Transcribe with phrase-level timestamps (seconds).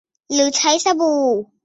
[0.33, 1.21] หรือใช้สบู่